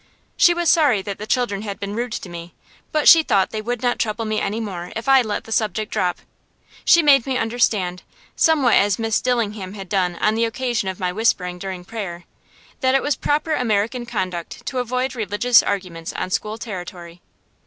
[0.35, 2.55] She was sorry that the children had been rude to me,
[2.91, 5.93] but she thought they would not trouble me any more if I let the subject
[5.93, 6.17] drop.
[6.83, 8.01] She made me understand,
[8.35, 12.23] somewhat as Miss Dillingham had done on the occasion of my whispering during prayer,
[12.79, 17.21] that it was proper American conduct to avoid religious arguments on school territory.